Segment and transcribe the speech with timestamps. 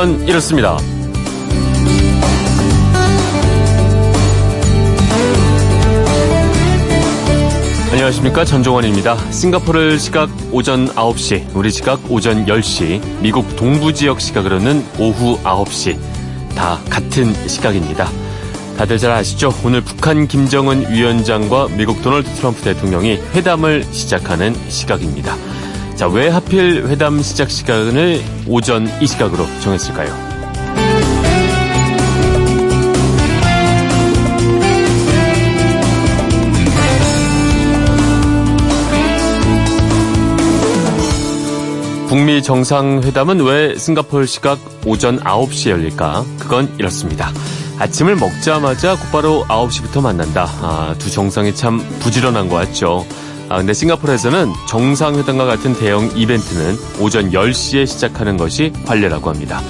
[0.00, 0.78] 그건 이렇습니다.
[7.92, 9.16] 안녕하십니까 전종원입니다.
[9.30, 15.98] 싱가포르 시각 오전 9시, 우리 시각 오전 10시, 미국 동부 지역 시각으로는 오후 9시
[16.56, 18.08] 다 같은 시각입니다.
[18.78, 19.52] 다들 잘 아시죠?
[19.62, 25.36] 오늘 북한 김정은 위원장과 미국 도널드 트럼프 대통령이 회담을 시작하는 시각입니다.
[26.00, 30.08] 자, 왜 하필 회담 시작 시간을 오전 이 시각으로 정했을까요?
[42.08, 46.24] 북미 정상회담은 왜 싱가포르 시각 오전 9시에 열릴까?
[46.38, 47.30] 그건 이렇습니다.
[47.78, 50.46] 아침을 먹자마자 곧바로 9시부터 만난다.
[50.62, 53.04] 아, 두 정상이 참 부지런한 것 같죠.
[53.50, 59.60] 아, 근데 싱가포르에서는 정상회담과 같은 대형 이벤트는 오전 10시에 시작하는 것이 관례라고 합니다.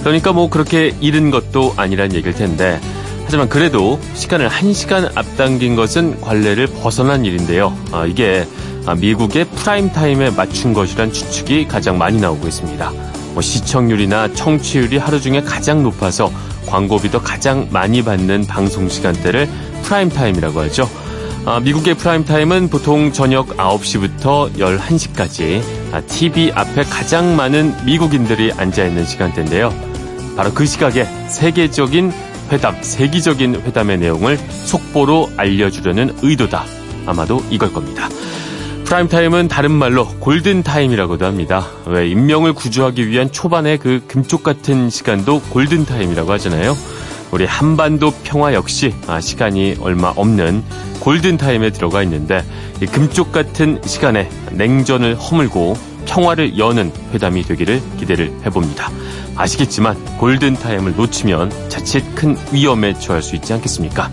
[0.00, 2.80] 그러니까 뭐 그렇게 이른 것도 아니란 얘기일 텐데,
[3.24, 7.78] 하지만 그래도 시간을 1시간 앞당긴 것은 관례를 벗어난 일인데요.
[7.92, 8.44] 아, 이게
[8.86, 12.90] 아, 미국의 프라임 타임에 맞춘 것이란 추측이 가장 많이 나오고 있습니다.
[13.34, 16.32] 뭐 시청률이나 청취율이 하루 중에 가장 높아서
[16.66, 19.48] 광고비도 가장 많이 받는 방송 시간대를
[19.84, 20.90] 프라임 타임이라고 하죠.
[21.44, 25.62] 아, 미국의 프라임 타임은 보통 저녁 9시부터 11시까지
[26.06, 29.72] TV 앞에 가장 많은 미국인들이 앉아 있는 시간대인데요.
[30.36, 32.12] 바로 그 시각에 세계적인
[32.50, 36.64] 회담, 세계적인 회담의 내용을 속보로 알려주려는 의도다.
[37.06, 38.08] 아마도 이걸 겁니다.
[38.84, 41.66] 프라임타임은 다른 말로 골든타임이라고도 합니다.
[41.86, 46.74] 왜 인명을 구조하기 위한 초반의 그 금쪽 같은 시간도 골든타임이라고 하잖아요.
[47.30, 50.64] 우리 한반도 평화 역시 아, 시간이 얼마 없는
[51.00, 52.42] 골든타임에 들어가 있는데
[52.80, 58.90] 이 금쪽 같은 시간에 냉전을 허물고 평화를 여는 회담이 되기를 기대를 해봅니다.
[59.36, 64.10] 아시겠지만 골든타임을 놓치면 자칫 큰 위험에 처할 수 있지 않겠습니까?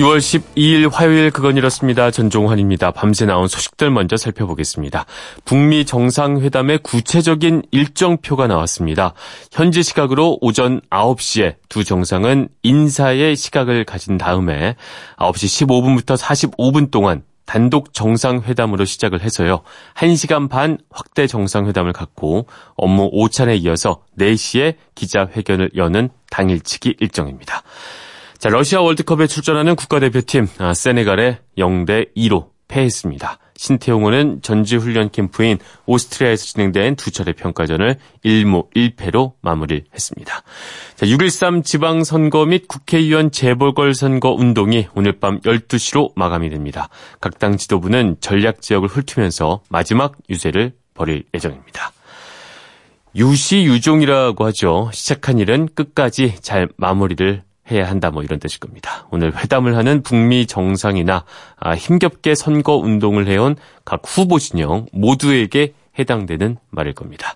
[0.00, 2.10] 6월 12일 화요일 그건 이렇습니다.
[2.10, 2.90] 전종환입니다.
[2.90, 5.04] 밤새 나온 소식들 먼저 살펴보겠습니다.
[5.44, 9.12] 북미 정상회담의 구체적인 일정표가 나왔습니다.
[9.52, 14.76] 현지 시각으로 오전 9시에 두 정상은 인사의 시각을 가진 다음에
[15.18, 19.62] 9시 15분부터 45분 동안 단독 정상회담으로 시작을 해서요.
[19.96, 27.64] 1시간 반 확대 정상회담을 갖고 업무 5차례에 이어서 4시에 기자회견을 여는 당일치기 일정입니다.
[28.40, 33.38] 자, 러시아 월드컵에 출전하는 국가대표팀 아, 세네갈에 0대 2로 패했습니다.
[33.54, 40.42] 신태용은 전지훈련 캠프인 오스트리아에서 진행된 두 차례 평가전을 1무 1패로 마무리했습니다.
[40.96, 46.88] 자, 6.13 지방선거 및 국회의원 재보궐선거 운동이 오늘 밤 12시로 마감이 됩니다.
[47.20, 51.92] 각 당 지도부는 전략 지역을 훑으면서 마지막 유세를 벌일 예정입니다.
[53.14, 54.88] 유시유종이라고 하죠.
[54.94, 59.06] 시작한 일은 끝까지 잘 마무리를 해야 한다 뭐 이런 뜻일 겁니다.
[59.10, 61.24] 오늘 회담을 하는 북미 정상이나
[61.58, 67.34] 아, 힘겹게 선거 운동을 해온 각 후보 진영 모두에게 해당되는 말일 겁니다.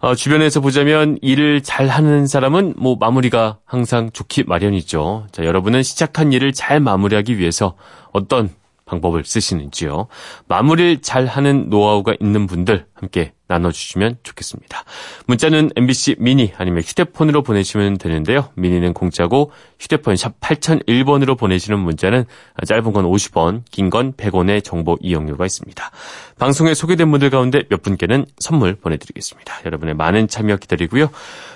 [0.00, 5.28] 어, 주변에서 보자면 일을 잘 하는 사람은 뭐 마무리가 항상 좋기 마련이죠.
[5.32, 7.74] 자, 여러분은 시작한 일을 잘 마무리하기 위해서
[8.12, 8.50] 어떤
[8.86, 10.08] 방법을 쓰시는지요.
[10.48, 14.84] 마무리를 잘 하는 노하우가 있는 분들 함께 나눠주시면 좋겠습니다.
[15.26, 18.48] 문자는 MBC 미니 아니면 휴대폰으로 보내시면 되는데요.
[18.56, 22.24] 미니는 공짜고 휴대폰 샵 8001번으로 보내시는 문자는
[22.66, 25.90] 짧은 건 50원, 긴 건 100원의 정보 이용료가 있습니다.
[26.38, 29.60] 방송에 소개된 분들 가운데 몇 분께는 선물 보내드리겠습니다.
[29.66, 31.10] 여러분의 많은 참여 기다리고요.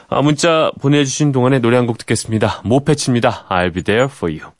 [0.09, 2.61] 아, 문자 보내주신 동안에 노래 한 곡 듣겠습니다.
[2.65, 3.47] 모패치입니다.
[3.49, 4.58] I'll be there for you.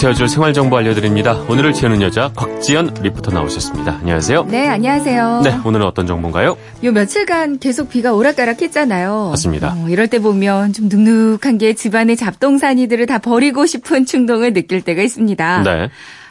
[0.00, 1.34] 채워줄 생활 정보 알려드립니다.
[1.46, 3.98] 오늘을 채우는 여자 곽지연 리포터 나오셨습니다.
[4.00, 4.44] 안녕하세요.
[4.44, 5.42] 네, 안녕하세요.
[5.44, 6.56] 네, 오늘은 어떤 정보인가요?
[6.84, 9.28] 요 며칠간 계속 비가 오락가락했잖아요.
[9.28, 9.74] 맞습니다.
[9.76, 15.02] 어, 이럴 때 보면 좀 눅눅한 게 집안의 잡동사니들을 다 버리고 싶은 충동을 느낄 때가
[15.02, 15.62] 있습니다.
[15.64, 15.90] 네.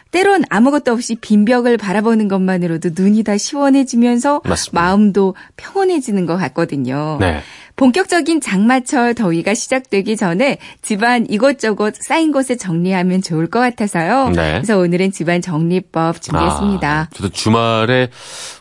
[0.09, 4.81] 때론 아무것도 없이 빈 벽을 바라보는 것만으로도 눈이 다 시원해지면서 맞습니다.
[4.81, 7.17] 마음도 평온해지는 것 같거든요.
[7.19, 7.41] 네.
[7.79, 14.31] 본격적인 장마철 더위가 시작되기 전에 집안 이것저것 쌓인 곳에 정리하면 좋을 것 같아서요.
[14.31, 14.51] 네.
[14.55, 16.89] 그래서 오늘은 집안 정리법 준비했습니다.
[16.89, 18.09] 아, 저도 주말에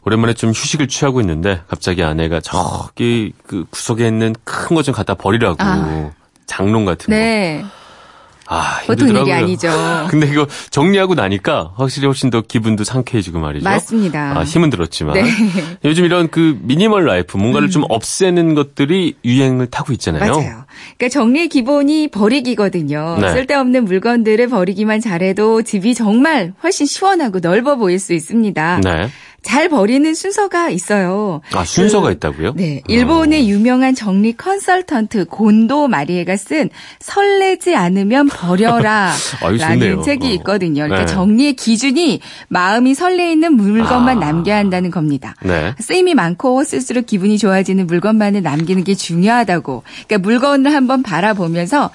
[0.05, 5.15] 오랜만에 좀 휴식을 취하고 있는데 갑자기 아내가 저기 그 구석에 있는 큰 거 좀 갖다
[5.15, 6.13] 버리라고 아.
[6.47, 7.63] 장롱 같은 네.
[7.63, 7.78] 거.
[8.51, 9.69] 아, 보통 일이 아니죠.
[10.09, 13.65] 근데 이거 정리하고 나니까 확실히 훨씬 더 기분도 상쾌해지고 말이죠.
[13.65, 14.39] 맞습니다.
[14.39, 15.15] 아, 힘은 들었지만.
[15.15, 15.31] 네.
[15.85, 17.71] 요즘 이런 그 minimal life, 뭔가를 음.
[17.71, 20.33] 좀 없애는 것들이 유행을 타고 있잖아요.
[20.33, 20.65] 맞아요.
[20.97, 23.19] 그러니까 정리의 기본이 버리기거든요.
[23.21, 23.33] 네.
[23.33, 28.81] 쓸데없는 물건들을 버리기만 잘해도 집이 정말 훨씬 시원하고 넓어 보일 수 있습니다.
[28.83, 29.09] 네.
[29.43, 31.41] 잘 버리는 순서가 있어요.
[31.53, 32.55] 아, 순서가 그, 있다고요?
[32.55, 32.83] 네.
[32.89, 33.47] 일본의 어.
[33.47, 40.31] 유명한 정리 컨설턴트 곤도 마리에가 쓴 설레지 않으면 버려라 아, 라는 책이 어.
[40.35, 40.83] 있거든요.
[40.85, 41.07] 그러니까 네.
[41.07, 44.27] 정리의 기준이 마음이 설레 있는 물건만 아.
[44.27, 45.35] 남겨야 한다는 겁니다.
[45.43, 45.73] 네.
[45.79, 49.85] 쓰임이 많고 쓸수록 기분이 좋아지는 물건만을 남기는 게 중요하다고.
[50.09, 51.91] 그러니까 물건을 한번 바라보면서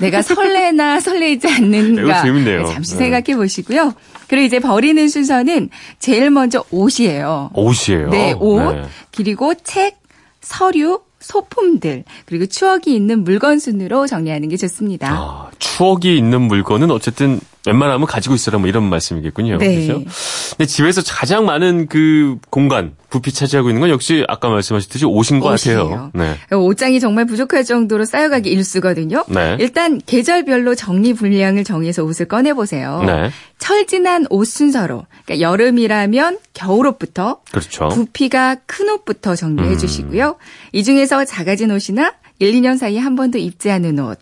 [0.00, 2.22] 내가 설레나 설레지 않는가
[2.72, 2.98] 잠시 네.
[2.98, 3.94] 생각해 보시고요.
[4.32, 5.68] 그리고 이제 버리는 순서는
[5.98, 7.50] 제일 먼저 옷이에요.
[7.52, 8.08] 옷이에요.
[8.08, 8.62] 네, 옷.
[8.72, 8.82] 네.
[9.14, 9.98] 그리고 책,
[10.40, 15.12] 서류, 소품들 그리고 추억이 있는 물건 순으로 정리하는 게 좋습니다.
[15.12, 19.58] 아, 추억이 있는 물건은 어쨌든 웬만하면 가지고 있어라 뭐 이런 말씀이겠군요.
[19.58, 19.86] 네.
[19.86, 20.04] 그렇죠?
[20.50, 25.52] 근데 집에서 가장 많은 그 공간 부피 차지하고 있는 건 역시 아까 말씀하셨듯이 옷인 것
[25.52, 25.88] 옷이에요.
[25.88, 26.10] 같아요.
[26.14, 26.54] 네.
[26.54, 29.24] 옷장이 정말 부족할 정도로 쌓여가기 일수거든요.
[29.28, 29.56] 네.
[29.60, 33.02] 일단 계절별로 정리 분량을 정해서 옷을 꺼내 보세요.
[33.06, 33.30] 네.
[33.58, 37.88] 철진한 옷 순서로 그러니까 여름이라면 겨울옷부터 그렇죠.
[37.88, 39.78] 부피가 큰 옷부터 정리해 음.
[39.78, 40.36] 주시고요.
[40.72, 44.18] 이 중에서 작아진 옷이나 1, 2년 사이에 한 번도 입지 않은 옷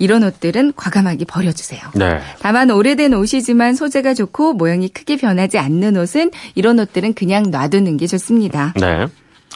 [0.00, 1.80] 이런 옷들은 과감하게 버려주세요.
[1.94, 2.20] 네.
[2.40, 8.08] 다만 오래된 옷이지만 소재가 좋고 모양이 크게 변하지 않는 옷은 이런 옷들은 그냥 놔두는 게
[8.08, 8.74] 좋습니다.
[8.80, 9.06] 네.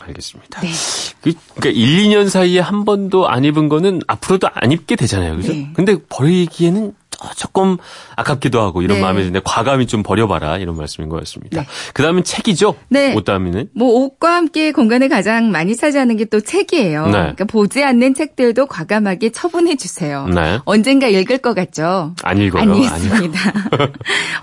[0.02, 0.60] 알겠습니다.
[0.60, 0.68] 네.
[1.22, 5.36] 그, 그러니까 1, 2년 사이에 한 번도 안 입은 거는 앞으로도 안 입게 되잖아요.
[5.36, 5.52] 그죠?
[5.52, 5.70] 네.
[5.72, 6.92] 근데 버리기에는
[7.36, 7.78] 조금
[8.16, 9.02] 아깝기도 하고 이런 네.
[9.02, 11.60] 마음이 드는데 과감히 좀 버려봐라 이런 말씀인 것 같습니다.
[11.62, 11.66] 네.
[11.94, 12.74] 그 다음은 책이죠?
[12.88, 13.14] 네.
[13.14, 13.70] 옷 다음에는?
[13.74, 17.06] 뭐 옷과 함께 공간을 가장 많이 차지하는 게 또 책이에요.
[17.06, 17.12] 네.
[17.12, 20.26] 그러니까 보지 않는 책들도 과감하게 처분해 주세요.
[20.26, 20.58] 네.
[20.64, 22.14] 언젠가 읽을 것 같죠?
[22.22, 22.62] 안 읽어요.
[22.62, 23.38] 아니겠습니다.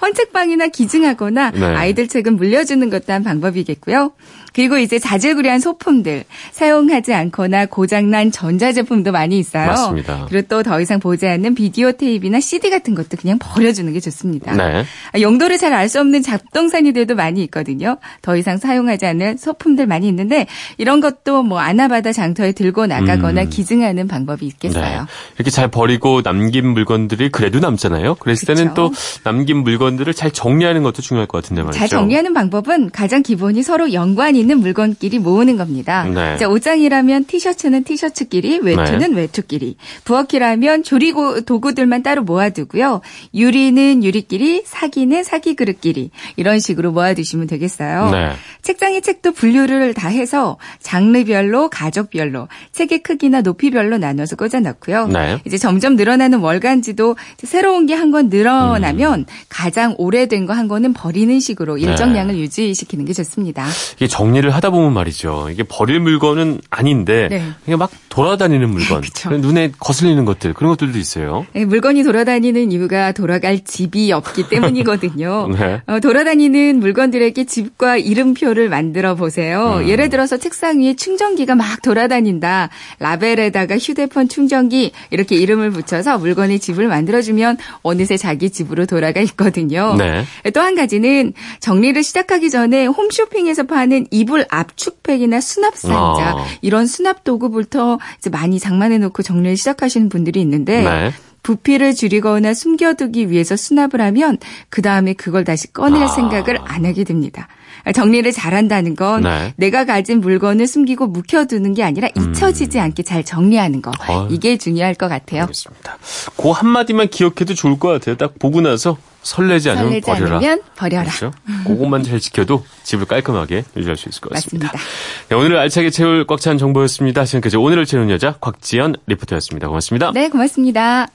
[0.01, 1.65] 헌책방이나 기증하거나 네.
[1.65, 4.13] 아이들 책은 물려주는 것도 한 방법이겠고요.
[4.53, 9.67] 그리고 이제 자질구레한 소품들 사용하지 않거나 고장난 전자제품도 많이 있어요.
[9.67, 10.25] 맞습니다.
[10.29, 14.53] 그리고 또 더 이상 보지 않는 비디오 테이프나 CD 같은 것도 그냥 버려주는 게 좋습니다.
[14.55, 14.83] 네.
[15.19, 17.97] 용도를 잘 알 수 없는 잡동사니들도 많이 있거든요.
[18.21, 20.45] 더 이상 사용하지 않는 소품들 많이 있는데
[20.77, 23.49] 이런 것도 뭐 아나바다 장터에 들고 나가거나 음.
[23.49, 24.83] 기증하는 방법이 있겠어요.
[24.83, 25.05] 네.
[25.35, 28.15] 이렇게 잘 버리고 남긴 물건들이 그래도 남잖아요.
[28.15, 28.59] 그랬을 그렇죠.
[28.61, 28.91] 때는 또
[29.23, 31.79] 남긴 물건들을 잘 정리하는 것도 중요할 것 같은데 말이죠.
[31.79, 36.03] 잘 정리하는 방법은 가장 기본이 서로 연관이 있는 물건끼리 모으는 겁니다.
[36.03, 36.37] 네.
[36.37, 39.21] 자, 옷장이라면 티셔츠는 티셔츠끼리, 외투는 네.
[39.21, 41.13] 외투끼리, 부엌이라면 조리
[41.45, 43.01] 도구들만 따로 모아두고요.
[43.33, 48.11] 유리는 유리끼리, 사기는 사기 그릇끼리 이런 식으로 모아두시면 되겠어요.
[48.11, 48.31] 네.
[48.61, 55.07] 책장의 책도 분류를 다 해서 장르별로, 가족별로, 책의 크기나 높이별로 나눠서 꽂아놓고요.
[55.07, 55.39] 네.
[55.45, 59.25] 이제 점점 늘어나는 월간지도 새로운 게 한 권 늘어나면 음.
[59.47, 62.41] 가장 오래된 거 한 권은 버리는 식으로 일정량을 네.
[62.41, 63.65] 유지시키는 게 좋습니다.
[63.95, 65.49] 이게 정 리를 하다 보면 말이죠.
[65.51, 67.43] 이게 버릴 물건은 아닌데 네.
[67.65, 69.01] 이게 막 돌아다니는 물건,
[69.41, 71.45] 눈에 거슬리는 것들 그런 것들도 있어요.
[71.53, 75.47] 네, 물건이 돌아다니는 이유가 돌아갈 집이 없기 때문이거든요.
[75.57, 75.81] 네.
[75.87, 79.79] 어, 돌아다니는 물건들에게 집과 이름표를 만들어 보세요.
[79.81, 79.87] 음.
[79.87, 82.69] 예를 들어서 책상 위에 충전기가 막 돌아다닌다.
[82.99, 89.95] 라벨에다가 휴대폰 충전기 이렇게 이름을 붙여서 물건의 집을 만들어주면 어느새 자기 집으로 돌아가 있거든요.
[89.97, 90.25] 네.
[90.53, 96.45] 또한 가지는 정리를 시작하기 전에 홈쇼핑에서 파는 이불 압축팩이나 수납 상자 어.
[96.61, 101.11] 이런 수납 도구부터 이제 많이 장만해 놓고 정리를 시작하시는 분들이 있는데 네.
[101.43, 104.37] 부피를 줄이거나 숨겨두기 위해서 수납을 하면
[104.69, 106.07] 그 다음에 그걸 다시 꺼낼 아.
[106.07, 107.47] 생각을 안 하게 됩니다.
[107.93, 109.53] 정리를 잘한다는 건 네.
[109.57, 112.31] 내가 가진 물건을 숨기고 묵혀두는 게 아니라 음.
[112.33, 112.83] 잊혀지지 음.
[112.83, 113.91] 않게 잘 정리하는 거.
[114.07, 114.27] 어.
[114.29, 115.41] 이게 중요할 것 같아요.
[115.41, 115.97] 알겠습니다.
[116.37, 118.15] 그 한마디만 기억해도 좋을 것 같아요.
[118.17, 120.37] 딱 보고 나서 설레지 않으면 설레지 버려라.
[120.37, 121.03] 않으면 버려라.
[121.03, 121.31] 그렇죠?
[121.67, 124.67] 그것만 잘 지켜도 집을 깔끔하게 유지할 수 있을 것 같습니다.
[124.73, 124.89] 맞습니다.
[125.29, 127.25] 네, 오늘 알차게 채울 꽉 찬 정보였습니다.
[127.25, 129.67] 지금까지 오늘을 채우는 여자 곽지연 리포터였습니다.
[129.67, 130.11] 고맙습니다.
[130.13, 131.07] 네, 고맙습니다.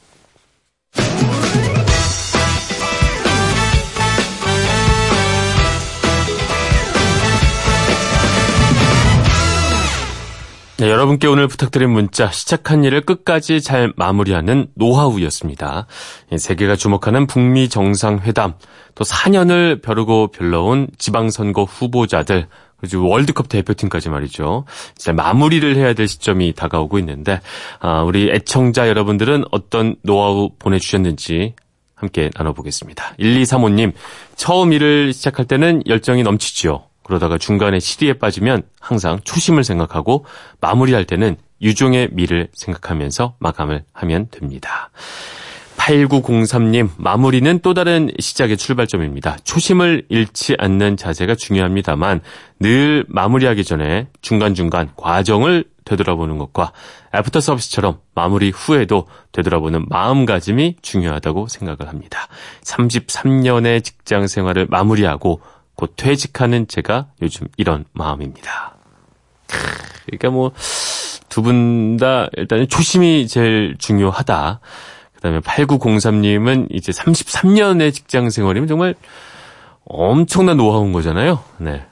[10.78, 15.86] 네, 여러분께 오늘 부탁드린 문자 시작한 일을 끝까지 잘 마무리하는 노하우였습니다.
[16.32, 18.52] 예, 세계가 주목하는 북미 정상회담,
[18.94, 24.66] 또 4년을 벼르고 별러온 지방선거 후보자들 그리고 월드컵 대표팀까지 말이죠.
[24.96, 27.40] 이제 마무리를 해야 될 시점이 다가오고 있는데
[27.80, 31.54] 아, 우리 애청자 여러분들은 어떤 노하우 보내주셨는지
[31.94, 33.14] 함께 나눠보겠습니다.
[33.18, 33.94] 1235님,
[34.34, 36.82] 처음 일을 시작할 때는 열정이 넘치지요.
[37.06, 40.24] 그러다가 중간에 시리에 빠지면 항상 초심을 생각하고
[40.60, 44.90] 마무리할 때는 유종의 미를 생각하면서 마감을 하면 됩니다.
[45.76, 49.36] 8903님, 마무리는 또 다른 시작의 출발점입니다.
[49.44, 52.22] 초심을 잃지 않는 자세가 중요합니다만
[52.58, 56.72] 늘 마무리하기 전에 중간중간 과정을 되돌아보는 것과
[57.14, 62.26] 애프터 서비스처럼 마무리 후에도 되돌아보는 마음가짐이 중요하다고 생각을 합니다.
[62.64, 65.40] 33년의 직장 생활을 마무리하고
[65.76, 68.74] 곧 퇴직하는 제가 요즘 이런 마음입니다.
[70.06, 70.52] 그러니까 뭐
[71.28, 74.60] 두 분 다 일단은 초심이 제일 중요하다.
[75.16, 78.94] 그다음에 8903님은 이제 33년의 직장 생활이면 정말
[79.84, 81.42] 엄청난 노하우인 거잖아요.
[81.58, 81.84] 네.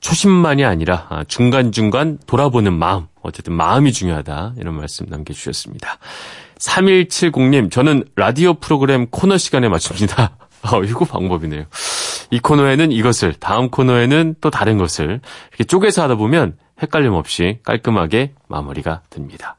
[0.00, 4.54] 초심만이 아니라 아, 중간중간 돌아보는 마음, 어쨌든 마음이 중요하다.
[4.58, 5.98] 이런 말씀 남겨주셨습니다.
[6.58, 10.36] 3170님, 저는 라디오 프로그램 코너 시간에 맞춥니다.
[10.62, 11.64] 아, 이거 방법이네요.
[12.32, 15.20] 이 코너에는 이것을, 다음 코너에는 또 다른 것을
[15.50, 19.58] 이렇게 쪼개서 하다 보면 헷갈림 없이 깔끔하게 마무리가 됩니다.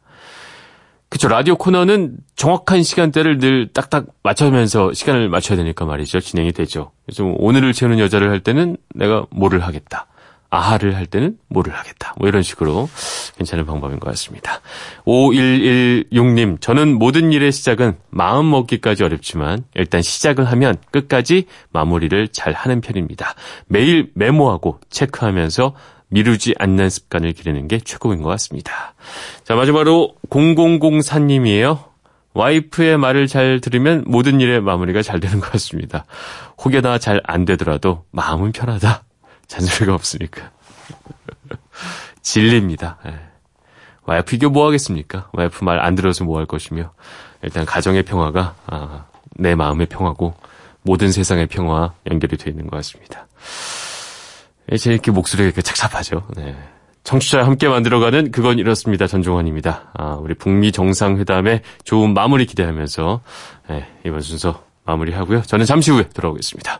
[1.07, 1.27] 그쵸.
[1.27, 6.19] 라디오 코너는 정확한 시간대를 늘 딱딱 맞춰면서 시간을 맞춰야 되니까 말이죠.
[6.19, 6.89] 진행이 되죠.
[7.05, 10.07] 그래서 오늘을 채우는 여자를 할 때는 내가 뭐를 하겠다.
[10.53, 12.13] 아하를 할 때는 뭐를 하겠다.
[12.17, 12.87] 뭐 이런 식으로
[13.37, 14.61] 괜찮은 방법인 것 같습니다.
[15.05, 22.81] 5116님, 저는 모든 일의 시작은 마음 먹기까지 어렵지만 일단 시작을 하면 끝까지 마무리를 잘 하는
[22.81, 23.33] 편입니다.
[23.65, 25.73] 매일 메모하고 체크하면서
[26.09, 28.93] 미루지 않는 습관을 기르는 게 최고인 것 같습니다.
[29.43, 31.85] 자, 마지막으로 0004님이에요.
[32.35, 36.05] 와이프의 말을 잘 들으면 모든 일의 마무리가 잘 되는 것 같습니다.
[36.63, 39.03] 혹여나 잘 안 되더라도 마음은 편하다.
[39.47, 40.51] 잔소리가 없으니까.
[42.21, 42.97] 진리입니다.
[43.05, 43.13] 네.
[44.05, 45.29] 와이프 이게 뭐 하겠습니까?
[45.33, 46.91] 와이프 말 안 들어서 뭐 할 것이며
[47.41, 50.33] 일단 가정의 평화가 아, 내 마음의 평화고
[50.81, 53.27] 모든 세상의 평화와 연결이 되어 있는 것 같습니다.
[54.79, 56.27] 제 이렇게 목소리가 이렇게 착잡하죠.
[56.35, 56.55] 네.
[57.03, 59.07] 청취자와 함께 만들어가는 그건 이렇습니다.
[59.07, 59.91] 전종환입니다.
[59.93, 63.21] 아, 우리 북미 정상회담의 좋은 마무리 기대하면서
[63.69, 65.41] 네, 이번 순서 마무리하고요.
[65.41, 66.79] 저는 잠시 후에 돌아오겠습니다.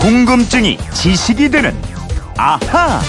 [0.00, 1.74] 궁금증이 지식이 되는
[2.36, 3.00] 아하.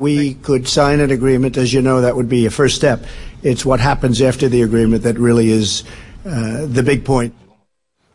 [0.00, 3.04] We could sign an agreement, as you know, that would be a first step.
[3.42, 5.84] It's what happens after the agreement that really is
[6.24, 7.34] uh, the big point.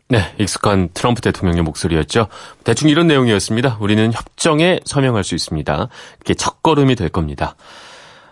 [0.08, 2.28] 네, 익숙한 트럼프 대통령의 목소리였죠.
[2.62, 3.78] 대충 이런 내용이었습니다.
[3.80, 5.88] 우리는 협정에 서명할 수 있습니다.
[6.20, 7.56] 그게 첫걸음이 될 겁니다.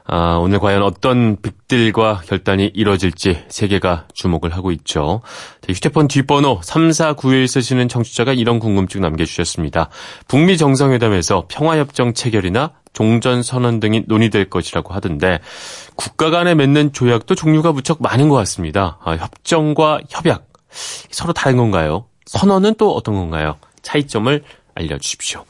[0.06, 5.22] 아, 오늘 과연 어떤 빅딜과 결단이 이뤄질지 세계가 주목을 하고 있죠.
[5.66, 9.88] 휴대폰 뒷번호 3491 쓰시는 청취자가 이런 궁금증 남겨주셨습니다.
[10.28, 15.40] 북미 정상회담에서 평화협정 체결이나 종전선언 등이 논의될 것이라고 하던데
[15.96, 18.98] 국가 간에 맺는 조약도 종류가 무척 많은 것 같습니다.
[19.02, 20.46] 아, 협정과 협약
[21.10, 22.04] 서로 다른 건가요?
[22.26, 23.56] 선언은 또 어떤 건가요?
[23.80, 24.42] 차이점을
[24.74, 25.44] 알려주십시오.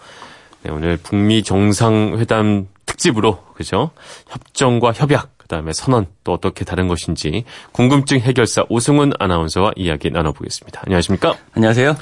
[0.63, 3.91] 네, 오늘 북미 정상회담 특집으로 그죠?
[4.29, 10.83] 협정과 협약 그다음에 선언 또 어떻게 다른 것인지 궁금증 해결사 오승훈 아나운서와 이야기 나눠보겠습니다.
[10.87, 11.35] 안녕하십니까?
[11.55, 11.97] 안녕하세요.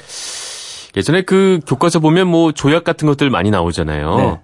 [0.95, 4.15] 예전에 그 교과서 보면 뭐 조약 같은 것들 많이 나오잖아요.
[4.15, 4.23] 네.
[4.23, 4.39] 뭐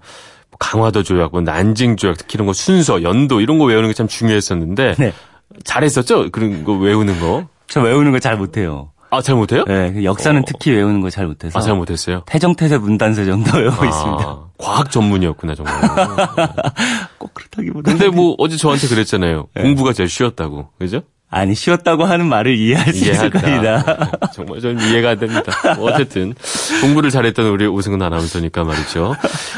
[0.58, 4.08] 강화도 조약, 뭐 난징 조약, 특히 이런 거 순서, 연도 이런 거 외우는 게 참
[4.08, 5.12] 중요했었는데 네.
[5.64, 6.30] 잘했었죠?
[6.30, 7.46] 그런 거 외우는 거.
[7.68, 8.90] 저 외우는 거 잘 못해요.
[9.10, 9.64] 아, 잘 못해요?
[9.66, 10.44] 네, 그 역사는 어.
[10.46, 11.58] 특히 외우는 거 잘 못해서.
[11.58, 12.22] 아, 잘 못했어요?
[12.26, 14.38] 태정태세 문단세 정도 외우고 아, 있습니다.
[14.58, 15.74] 과학 전문이었구나, 정말.
[17.18, 17.90] 꼭 그렇다기보다.
[17.90, 19.48] 근데 뭐 어제 저한테 그랬잖아요.
[19.54, 19.62] 네.
[19.62, 20.68] 공부가 제일 쉬웠다고.
[20.78, 21.02] 그죠?
[21.32, 23.26] 아니 쉬었다고 하는 말을 이해할 수 이해하다.
[23.26, 24.10] 있을 겁니다.
[24.34, 25.52] 정말 좀 이해가 됩니다.
[25.76, 26.34] 뭐 어쨌든
[26.80, 29.14] 공부를 잘했던 우리 오승훈 아나운서니까 말이죠.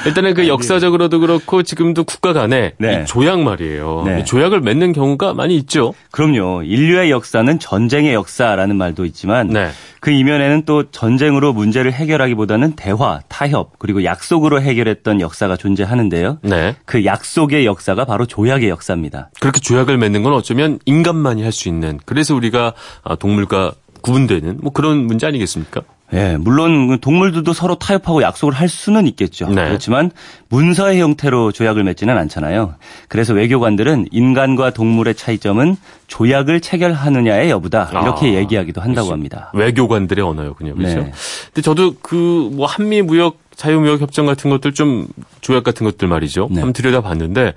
[0.07, 3.05] 일단은 그 역사적으로도 그렇고 지금도 국가 간에 네.
[3.07, 4.03] 조약 말이에요.
[4.05, 4.25] 네.
[4.25, 5.95] 조약을 맺는 경우가 많이 있죠.
[6.11, 6.63] 그럼요.
[6.63, 9.71] 인류의 역사는 전쟁의 역사라는 말도 있지만 네.
[10.03, 16.39] 그 이면에는 또 전쟁으로 문제를 해결하기보다는 대화, 타협, 그리고 약속으로 해결했던 역사가 존재하는데요.
[16.43, 16.75] 네.
[16.87, 19.31] 그 약속의 역사가 바로 조약의 역사입니다.
[19.39, 22.73] 그렇게 조약을 맺는 건 어쩌면 인간만이 할 수 있는 그래서 우리가
[23.05, 25.83] 아, 동물과 구분되는 뭐 그런 문제 아니겠습니까?
[26.15, 29.49] 예, 물론 동물들도 서로 타협하고 약속을 할 수는 있겠죠.
[29.49, 29.65] 네.
[29.65, 30.11] 그렇지만
[30.51, 32.75] 문서의 형태로 조약을 맺지는 않잖아요.
[33.09, 35.77] 그래서 외교관들은 인간과 동물의 차이점은
[36.09, 39.13] 조약을 체결하느냐의 여부다 이렇게 아, 얘기하기도 한다고 그렇지.
[39.13, 39.51] 합니다.
[39.55, 40.75] 외교관들의 언어였군요.
[40.75, 40.97] 그렇죠.
[40.97, 41.13] 네.
[41.47, 45.07] 근데 저도 그 뭐 한미 무역 자유무역 협정 같은 것들 좀
[45.41, 46.49] 조약 같은 것들 말이죠.
[46.51, 46.61] 네.
[46.61, 47.55] 한번 들여다봤는데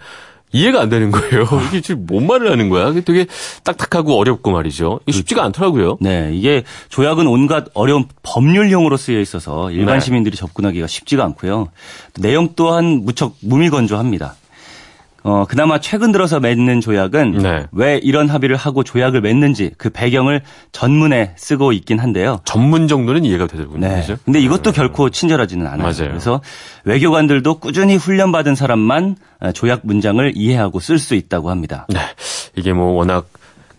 [0.55, 1.45] 이해가 안 되는 거예요.
[1.67, 2.93] 이게 지금 뭔 말을 하는 거야?
[2.93, 3.27] 되게
[3.63, 5.01] 딱딱하고 어렵고 말이죠.
[5.05, 5.97] 이게 쉽지가 않더라고요.
[5.99, 10.05] 네, 이게 조약은 온갖 어려운 법률형으로 쓰여 있어서 일반 네.
[10.05, 11.69] 시민들이 접근하기가 쉽지가 않고요.
[12.19, 14.35] 내용 또한 무척 무미건조합니다.
[15.27, 17.65] 어, 그나마 최근 들어서 맺는 조약은 네.
[17.71, 20.41] 왜 이런 합의를 하고 조약을 맺는지 그 배경을
[20.71, 22.41] 전문에 쓰고 있긴 한데요.
[22.45, 23.87] 전문 정도는 이해가 되더군요.
[23.87, 24.01] 네.
[24.01, 24.17] 그죠?
[24.23, 24.75] 근데 이것도 네.
[24.75, 25.81] 결코 친절하지는 않아요.
[25.81, 26.09] 맞아요.
[26.09, 26.41] 그래서
[26.83, 29.15] 외교관들도 꾸준히 훈련받은 사람만
[29.55, 31.87] 조약 문장을 이해하고 쓸 수 있다고 합니다.
[31.89, 32.01] 네.
[32.55, 33.27] 이게 뭐 워낙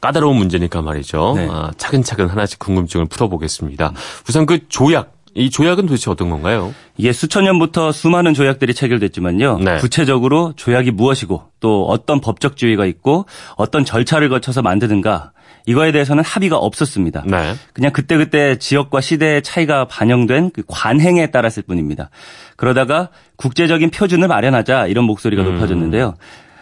[0.01, 1.35] 까다로운 문제니까 말이죠.
[1.37, 1.49] 네.
[1.49, 3.93] 아, 차근차근 하나씩 궁금증을 풀어보겠습니다.
[4.29, 6.75] 우선 그 조약 이 조약은 도대체 어떤 건가요?
[6.97, 9.59] 이게 수천 년부터 수많은 조약들이 체결됐지만요.
[9.59, 9.77] 네.
[9.77, 13.27] 구체적으로 조약이 무엇이고 또 어떤 법적 지위가 있고
[13.57, 15.33] 어떤 절차를 거쳐서 만드는가
[15.67, 17.25] 이거에 대해서는 합의가 없었습니다.
[17.27, 17.55] 네.
[17.75, 22.09] 그냥 그때그때 지역과 시대의 차이가 반영된 그 관행에 따랐을 뿐입니다.
[22.57, 25.55] 그러다가 국제적인 표준을 마련하자 이런 목소리가 음.
[25.55, 26.15] 높아졌는데요.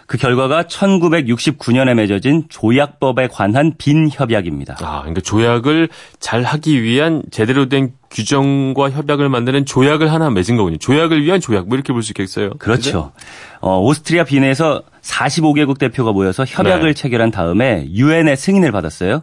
[0.06, 4.76] 그 결과가 1969년에 맺어진 조약법에 관한 빈 협약입니다.
[4.80, 5.88] 아, 그러니까 조약을
[6.20, 10.76] 잘 하기 위한 제대로 된 규정과 협약을 만드는 조약을 하나 맺은 거군요.
[10.78, 12.50] 조약을 위한 조약, 뭐 이렇게 볼 수 있겠어요.
[12.58, 13.12] 그렇죠.
[13.60, 16.94] 어, 오스트리아 빈에서 45개국 대표가 모여서 협약을 네.
[16.94, 19.22] 체결한 다음에 유엔의 승인을 받았어요.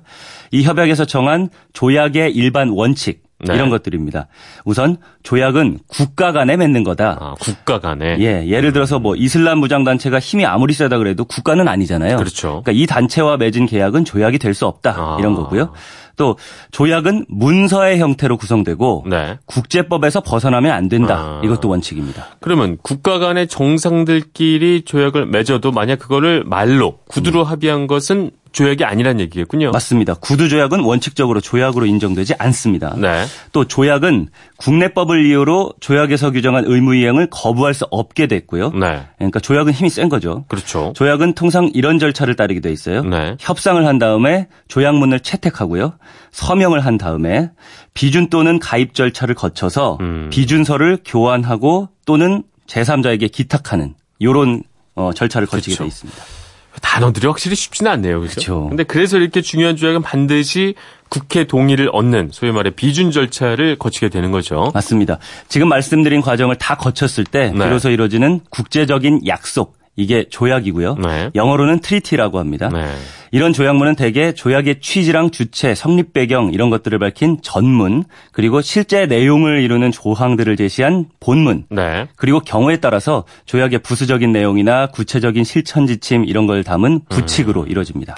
[0.52, 3.56] 이 협약에서 정한 조약의 일반 원칙, 네.
[3.56, 4.28] 이런 것들입니다.
[4.66, 7.18] 우선 조약은 국가 간에 맺는 거다.
[7.20, 8.18] 아, 국가 간에.
[8.20, 12.18] 예, 예를 들어서 뭐 이슬람 무장 단체가 힘이 아무리 세다 그래도 국가는 아니잖아요.
[12.18, 12.62] 그렇죠.
[12.64, 14.92] 그러니까 이 단체와 맺은 계약은 조약이 될 수 없다.
[14.98, 15.18] 아.
[15.20, 15.72] 이런 거고요.
[16.18, 16.38] 또
[16.72, 19.40] 조약은 문서의 형태로 구성되고 네.
[19.46, 21.16] 국제법에서 벗어나면 안 된다.
[21.16, 21.42] 아.
[21.44, 22.28] 이것도 원칙입니다.
[22.42, 27.46] 그러면 국가 간의 정상들끼리 조약을 맺어도 만약 그거를 말로 구두로 음.
[27.46, 29.72] 합의한 것은 조약이 아니란 얘기겠군요.
[29.72, 30.14] 맞습니다.
[30.16, 32.96] 구두 조약은 원칙적으로 조약으로 인정되지 않습니다.
[32.98, 33.26] 네.
[33.52, 38.72] 또 조약은 국내법을 이유로 조약에서 규정한 의무 이행을 거부할 수 없게 됐고요.
[38.72, 39.08] 네.
[39.18, 40.46] 그러니까 조약은 힘이 센 거죠.
[40.48, 40.94] 그렇죠.
[40.96, 43.04] 조약은 통상 이런 절차를 따르게 돼 있어요.
[43.04, 43.36] 네.
[43.40, 45.94] 협상을 한 다음에 조약문을 채택하고요.
[46.32, 47.52] 서명을 한 다음에
[47.94, 50.30] 비준 또는 가입 절차를 거쳐서 음.
[50.32, 54.64] 비준서를 교환하고 또는 제3자에게 기탁하는 이런
[54.96, 55.84] 어, 절차를 거치게 그렇죠.
[55.84, 56.41] 돼 있습니다.
[56.82, 58.22] 단어들이 확실히 쉽지는 않네요.
[58.22, 58.68] 그렇죠.
[58.70, 60.76] 근데 그래서 이렇게 중요한 조약은 반드시
[61.10, 64.72] 국회 동의를 얻는 소위 말해 비준 절차를 거치게 되는 거죠.
[64.74, 65.20] 맞습니다.
[65.50, 67.66] 지금 말씀드린 과정을 다 거쳤을 때 네.
[67.66, 70.96] 비로소 이루어지는 국제적인 약속 이게 조약이고요.
[70.96, 71.30] 네.
[71.36, 72.70] 영어로는 treaty라고 합니다.
[72.74, 72.86] 네.
[73.32, 79.62] 이런 조약문은 대개 조약의 취지랑 주체, 성립 배경 이런 것들을 밝힌 전문, 그리고 실제 내용을
[79.62, 82.08] 이루는 조항들을 제시한 본문, 네.
[82.18, 87.70] 그리고 경우에 따라서 조약의 부수적인 내용이나 구체적인 실천 지침 이런 걸 담은 부칙으로 음.
[87.70, 88.18] 이루어집니다.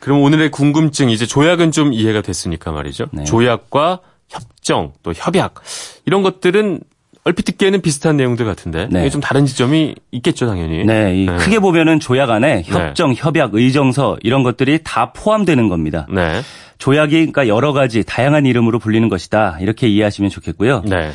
[0.00, 3.06] 그럼 오늘의 궁금증 이제 조약은 좀 이해가 됐으니까 말이죠.
[3.12, 3.24] 네.
[3.24, 5.54] 조약과 협정 또 협약
[6.06, 6.80] 이런 것들은
[7.24, 9.08] 얼핏 듣기에는 비슷한 내용들 같은데 네.
[9.08, 10.84] 좀 다른 지점이 있겠죠 당연히.
[10.84, 11.36] 네, 네.
[11.36, 12.62] 크게 보면은 조약 안에 네.
[12.64, 13.16] 협정, 네.
[13.18, 16.06] 협약, 의정서 이런 것들이 다 포함되는 겁니다.
[16.10, 16.42] 네.
[16.76, 20.82] 조약이 그러니까 여러 가지 다양한 이름으로 불리는 것이다 이렇게 이해하시면 좋겠고요.
[20.86, 21.12] 네.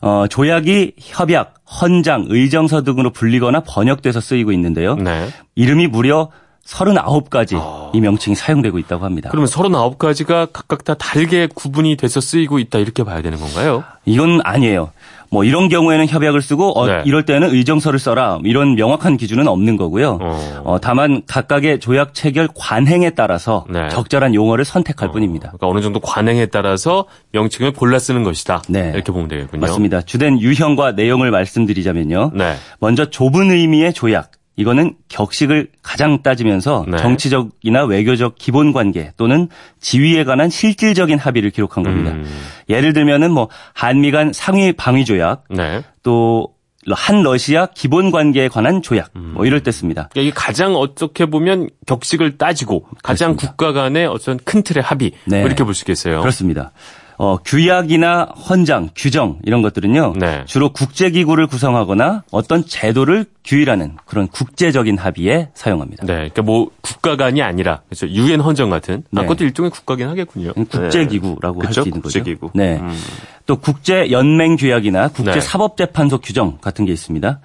[0.00, 4.96] 어, 조약이 협약, 헌장, 의정서 등으로 불리거나 번역돼서 쓰이고 있는데요.
[4.96, 5.28] 네.
[5.54, 6.30] 이름이 무려
[6.66, 7.92] 39가지 어...
[7.94, 9.28] 이 명칭이 사용되고 있다고 합니다.
[9.30, 13.84] 그러면 39가지가 각각 다 다르게 구분이 돼서 쓰이고 있다 이렇게 봐야 되는 건가요?
[14.06, 14.90] 이건 아니에요.
[15.30, 17.02] 뭐 이런 경우에는 협약을 쓰고 어, 네.
[17.04, 20.18] 이럴 때는 의정서를 써라 이런 명확한 기준은 없는 거고요.
[20.22, 20.62] 어.
[20.64, 23.88] 어, 다만 각각의 조약 체결 관행에 따라서 네.
[23.88, 25.12] 적절한 용어를 선택할 어.
[25.12, 25.48] 뿐입니다.
[25.48, 28.62] 그러니까 어느 정도 관행에 따라서 명칭을 골라 쓰는 것이다.
[28.68, 28.92] 네.
[28.94, 29.60] 이렇게 보면 되겠군요.
[29.60, 30.02] 맞습니다.
[30.02, 32.30] 주된 유형과 내용을 말씀드리자면요.
[32.34, 32.54] 네.
[32.78, 34.30] 먼저 좁은 의미의 조약.
[34.56, 36.96] 이거는 격식을 가장 따지면서 네.
[36.98, 39.48] 정치적이나 외교적 기본 관계 또는
[39.80, 42.12] 지위에 관한 실질적인 합의를 기록한 겁니다.
[42.12, 42.24] 음.
[42.68, 45.82] 예를 들면은 뭐 한미 간 상위 방위 조약 네.
[46.04, 50.08] 또한 러시아 기본 관계에 관한 조약 뭐 이럴 때 씁니다.
[50.12, 53.50] 그러니까 이게 가장 어떻게 보면 격식을 따지고 가장 그렇습니다.
[53.56, 55.38] 국가 간의 어떤 큰 틀의 합의 네.
[55.38, 56.20] 뭐 이렇게 볼 수 있겠어요.
[56.20, 56.70] 그렇습니다.
[57.16, 60.14] 어, 규약이나 헌장, 규정 이런 것들은요.
[60.18, 60.42] 네.
[60.46, 66.06] 주로 국제기구를 구성하거나 어떤 제도를 규율하는 그런 국제적인 합의에 사용합니다.
[66.06, 68.08] 네, 그러니까 뭐 국가 간이 아니라 그렇죠.
[68.08, 69.20] 유엔 헌정 같은 네.
[69.20, 70.52] 아, 그것도 일종의 국가긴 하겠군요.
[70.56, 71.66] 음, 국제기구라고 네.
[71.66, 72.18] 할수 있는 거죠.
[72.18, 72.50] 국제기구.
[72.54, 72.78] 네.
[72.78, 72.98] 음.
[73.46, 77.40] 또 국제연맹 규약이나 국제사법재판소 규정 같은 게 있습니다.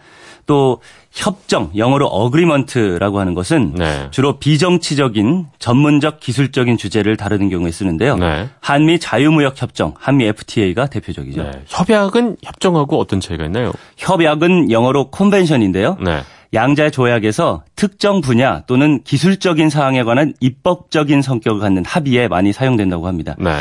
[0.50, 0.82] 또
[1.12, 4.08] 협정, 영어로 어그리먼트라고 하는 것은 네.
[4.10, 8.18] 주로 비정치적인 전문적 기술적인 주제를 다루는 경우에 쓰는데요.
[8.18, 8.50] 네.
[8.60, 11.44] 한미 자유무역 협정, 한미 FTA가 대표적이죠.
[11.44, 11.52] 네.
[11.68, 13.74] 협약은 협정하고 어떤 차이가 있나요?
[13.98, 15.98] 협약은 영어로 컨벤션인데요.
[16.04, 16.24] 네.
[16.56, 23.36] 양자의 조약에서 특정 분야 또는 기술적인 사항에 관한 입법적인 성격을 갖는 합의에 많이 사용된다고 합니다.
[23.38, 23.52] 네.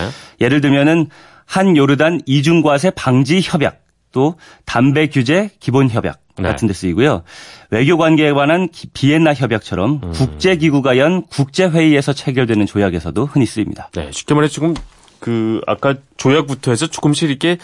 [0.41, 1.11] 예를 들면은
[1.45, 6.49] 한 요르단 이중과세 방지 협약, 또 담배 규제 기본 협약 네.
[6.49, 7.23] 같은 데 쓰이고요.
[7.71, 10.13] 외교 관계에 관한 비엔나 협약처럼 음.
[10.13, 13.91] 국제 기구가 연 국제 회의에서 체결되는 조약에서도 흔히 쓰입니다.
[13.95, 14.75] 네, 쉽게 말해 지금
[15.21, 17.59] 그 아까 조약부터 해서 조금씩 이렇게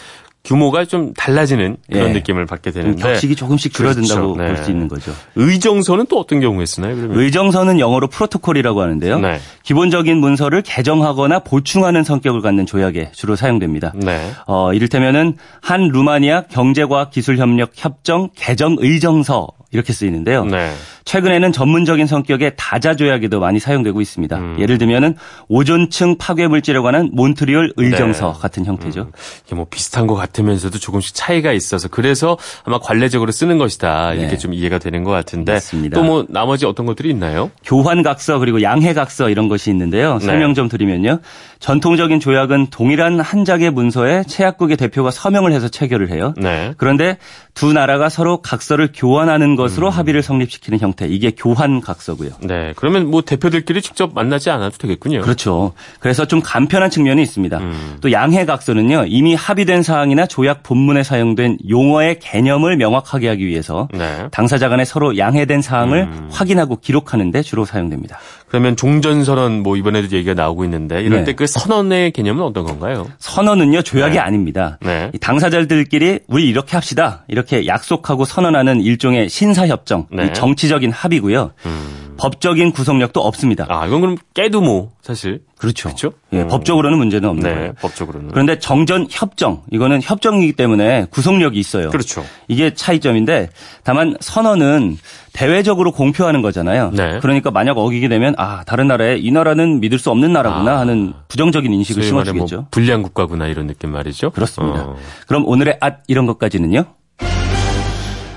[0.45, 2.13] 규모가 좀 달라지는 그런 예.
[2.13, 4.41] 느낌을 받게 되는데 격식이 조금씩 줄어든다고 그렇죠.
[4.41, 4.55] 네.
[4.55, 5.11] 볼수 있는 거죠.
[5.35, 6.95] 의정서는 또 어떤 경우에 쓰나요?
[6.95, 7.19] 그러면?
[7.19, 9.19] 의정서는 영어로 프로토콜이라고 하는데요.
[9.19, 9.39] 네.
[9.63, 13.91] 기본적인 문서를 개정하거나 보충하는 성격을 갖는 조약에 주로 사용됩니다.
[13.95, 14.31] 네.
[14.45, 20.45] 어, 이를테면은 한 루마니아 경제과학기술협력 협정 개정 의정서 이렇게 쓰이는데요.
[20.45, 20.71] 네.
[21.03, 24.37] 최근에는 전문적인 성격의 다자 조약에도 많이 사용되고 있습니다.
[24.37, 24.55] 음.
[24.59, 25.15] 예를 들면은
[25.47, 28.39] 오존층 파괴 물질에 관한 몬트리올 의정서 네.
[28.41, 29.01] 같은 형태죠.
[29.01, 29.11] 음.
[29.45, 34.37] 이게 뭐 비슷한 것 같으면서도 조금씩 차이가 있어서 그래서 아마 관례적으로 쓰는 것이다 이렇게 네.
[34.37, 35.59] 좀 이해가 되는 것 같은데
[35.93, 37.49] 또 뭐 나머지 어떤 것들이 있나요?
[37.63, 40.19] 교환각서 그리고 양해각서 이런 것이 있는데요.
[40.19, 40.25] 네.
[40.25, 41.19] 설명 좀 드리면요.
[41.59, 46.33] 전통적인 조약은 동일한 한 장의 문서에 최약국의 대표가 서명을 해서 체결을 해요.
[46.37, 46.73] 네.
[46.77, 47.17] 그런데
[47.55, 49.91] 두 나라가 서로 각서를 교환하는 것 으로 음.
[49.91, 51.07] 합의를 성립시키는 형태.
[51.07, 52.31] 이게 교환 각서고요.
[52.41, 52.73] 네.
[52.75, 55.21] 그러면 뭐 대표들끼리 직접 만나지 않아도 되겠군요.
[55.21, 55.73] 그렇죠.
[55.99, 57.57] 그래서 좀 간편한 측면이 있습니다.
[57.57, 57.97] 음.
[58.01, 59.05] 또 양해 각서는요.
[59.07, 64.27] 이미 합의된 사항이나 조약 본문에 사용된 용어의 개념을 명확하게 하기 위해서 네.
[64.31, 66.29] 당사자 간에 서로 양해된 사항을 음.
[66.31, 68.19] 확인하고 기록하는 데 주로 사용됩니다.
[68.47, 71.25] 그러면 종전선언 뭐 이번에도 얘기가 나오고 있는데 이럴 네.
[71.25, 73.07] 때그 선언의 개념은 어떤 건가요?
[73.19, 74.19] 선언은요 조약이 네.
[74.19, 74.77] 아닙니다.
[74.81, 75.11] 네.
[75.19, 80.33] 당사자들끼리 우리 이렇게 합시다 이렇게 약속하고 선언하는 일종의 신사협정, 네.
[80.33, 81.51] 정치적인 합의고요.
[81.65, 82.04] 음.
[82.17, 83.65] 법적인 구속력도 없습니다.
[83.69, 85.89] 아 이건 그럼 깨도 뭐 사실 그렇죠.
[85.89, 86.11] 그렇죠?
[86.33, 86.47] 예, 음.
[86.47, 87.73] 법적으로는 문제는 없는 네, 거예요.
[87.81, 88.31] 법적으로는.
[88.31, 91.89] 그런데 정전 협정 이거는 협정이기 때문에 구속력이 있어요.
[91.89, 92.25] 그렇죠.
[92.47, 93.49] 이게 차이점인데
[93.83, 94.97] 다만 선언은
[95.33, 96.91] 대외적으로 공표하는 거잖아요.
[96.93, 97.19] 네.
[97.19, 100.79] 그러니까 만약 어기게 되면 아 다른 나라에 이 나라는 믿을 수 없는 나라구나 아.
[100.79, 102.55] 하는 부정적인 인식을 심어주겠죠.
[102.55, 104.31] 뭐 불량 국가구나 이런 느낌 말이죠.
[104.31, 104.81] 그렇습니다.
[104.81, 104.95] 어.
[105.27, 106.85] 그럼 오늘의 앗 이런 것까지는요.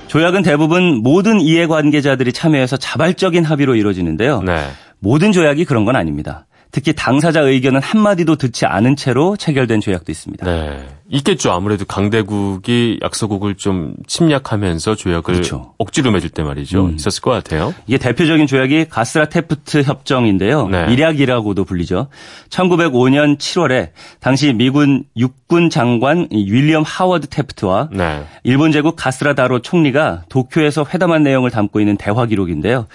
[0.08, 4.42] 조약은 대부분 모든 이해관계자들이 참여해서 자발적인 합의로 이루어지는데요.
[4.42, 4.64] 네.
[4.98, 6.47] 모든 조약이 그런 건 아닙니다.
[6.70, 10.44] 특히 당사자 의견은 한마디도 듣지 않은 채로 체결된 조약도 있습니다.
[10.44, 10.86] 네.
[11.10, 11.52] 있겠죠.
[11.52, 15.74] 아무래도 강대국이 약소국을 좀 침략하면서 조약을 그렇죠.
[15.78, 16.86] 억지로 맺을 때 말이죠.
[16.86, 16.94] 음.
[16.96, 17.74] 있었을 것 같아요.
[17.86, 20.68] 이게 대표적인 조약이 가스라 테프트 협정인데요.
[20.68, 20.86] 네.
[20.90, 22.08] 일약이라고도 불리죠.
[22.50, 28.24] 1905년 7월에 당시 미군 육군 장관 윌리엄 하워드 테프트와 네.
[28.42, 32.86] 일본 제국 가스라 다로 총리가 도쿄에서 회담한 내용을 담고 있는 대화 기록인데요.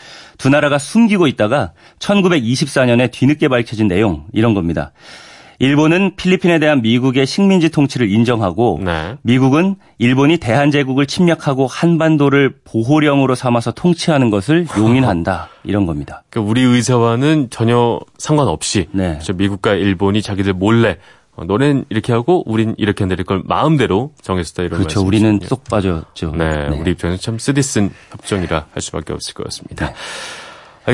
[0.44, 4.92] 두 나라가 숨기고 있다가 1924년에 뒤늦게 밝혀진 내용 이런 겁니다.
[5.60, 9.16] 일본은 필리핀에 대한 미국의 식민지 통치를 인정하고 네.
[9.22, 16.24] 미국은 일본이 대한제국을 침략하고 한반도를 보호령으로 삼아서 통치하는 것을 용인한다 이런 겁니다.
[16.30, 19.20] 그러니까 우리 의사와는 전혀 상관없이 네.
[19.34, 20.98] 미국과 일본이 자기들 몰래
[21.36, 25.02] 어, 너는 이렇게 하고 우린 이렇게 내릴 걸 마음대로 정했다 이런 그렇죠.
[25.02, 26.36] 우리는 쏙 빠졌죠.
[26.36, 29.88] 네, 네, 우리 입장에서 참 쓰디쓴 협정이라 할 수밖에 없을 것 같습니다.
[29.88, 29.94] 네.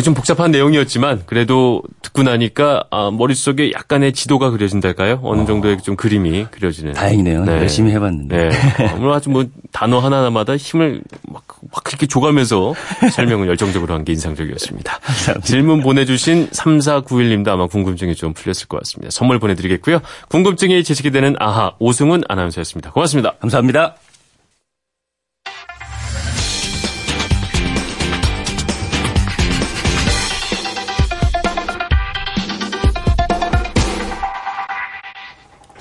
[0.04, 5.20] 좀 복잡한 내용이었지만 그래도 듣고 나니까 아, 머릿속에 약간의 지도가 그려진달까요?
[5.24, 5.46] 어느 어.
[5.46, 6.94] 정도의 좀 그림이 그려지는.
[6.94, 7.46] 다행이네요.
[7.46, 7.52] 네.
[7.54, 8.50] 열심히 해봤는데.
[8.50, 8.94] 네.
[8.96, 12.74] 오늘 아주 뭐 단어 하나하나마다 힘을 막, 막 그렇게 줘가면서
[13.12, 15.00] 설명을 열정적으로 한 게 인상적이었습니다.
[15.44, 19.12] 질문 보내주신 3491님도 아마 궁금증이 좀 풀렸을 것 같습니다.
[19.12, 20.00] 선물 보내드리겠고요.
[20.30, 22.92] 궁금증이 지식이 되는 아하 오승훈 아나운서였습니다.
[22.92, 23.34] 고맙습니다.
[23.42, 23.96] 감사합니다.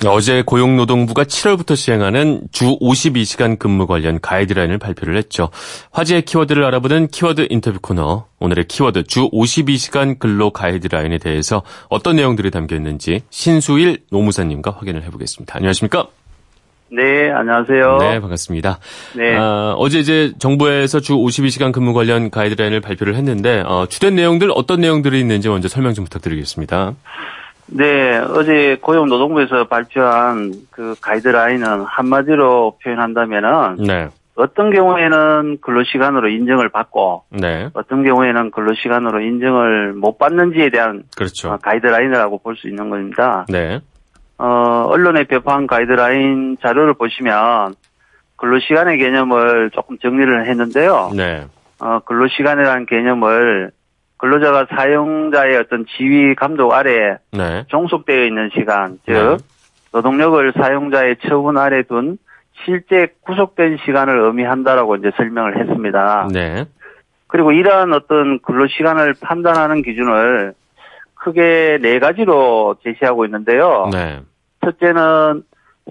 [0.06, 5.50] 어제 고용노동부가 7월부터 시행하는 주 52시간 근무 관련 가이드라인을 발표를 했죠.
[5.90, 8.26] 화제의 키워드를 알아보는 키워드 인터뷰 코너.
[8.38, 15.56] 오늘의 키워드 주 52시간 근로 가이드라인에 대해서 어떤 내용들이 담겨 있는지 신수일 노무사님과 확인을 해보겠습니다.
[15.56, 16.06] 안녕하십니까?
[16.90, 17.98] 네, 안녕하세요.
[17.98, 18.78] 네, 반갑습니다.
[19.16, 19.36] 네.
[19.36, 24.80] 아, 어제 이제 정부에서 주 52시간 근무 관련 가이드라인을 발표를 했는데 어, 주된 내용들 어떤
[24.80, 26.94] 내용들이 있는지 먼저 설명 좀 부탁드리겠습니다.
[27.70, 34.08] 네, 어제 고용노동부에서 발표한 그 가이드라인은 한마디로 표현한다면은 네.
[34.36, 37.68] 어떤 경우에는 근로시간으로 인정을 받고 네.
[37.74, 41.50] 어떤 경우에는 근로시간으로 인정을 못 받는지에 대한 그렇죠.
[41.50, 43.44] 어, 가이드라인이라고 볼 수 있는 겁니다.
[43.48, 43.80] 네.
[44.38, 47.74] 어, 언론에 배포한 가이드라인 자료를 보시면
[48.36, 51.10] 근로시간의 개념을 조금 정리를 했는데요.
[51.16, 51.44] 네.
[51.80, 53.72] 어, 근로시간이라는 개념을
[54.18, 57.64] 근로자가 사용자의 어떤 지위 감독 아래 네.
[57.68, 59.36] 종속되어 있는 시간, 즉 네.
[59.92, 62.18] 노동력을 사용자의 처분 아래 둔
[62.64, 66.28] 실제 구속된 시간을 의미한다라고 이제 설명을 했습니다.
[66.32, 66.64] 네.
[67.28, 70.54] 그리고 이러한 어떤 근로 시간을 판단하는 기준을
[71.14, 73.88] 크게 네 가지로 제시하고 있는데요.
[73.92, 74.20] 네.
[74.64, 75.44] 첫째는